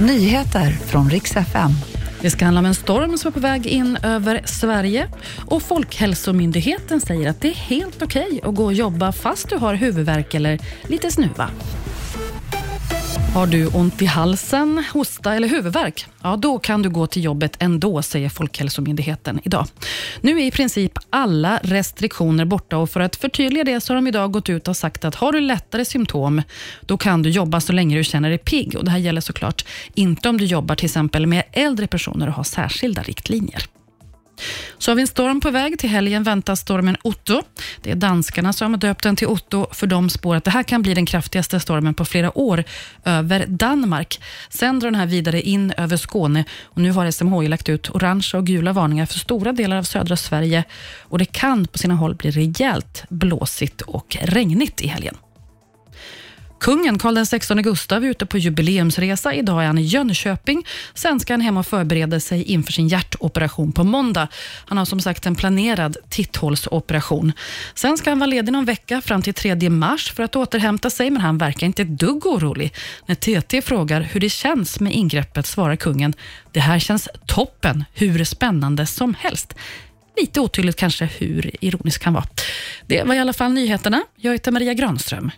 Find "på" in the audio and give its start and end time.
3.32-3.40, 35.40-35.50, 41.94-42.04, 51.66-51.78, 58.26-58.38, 63.72-63.84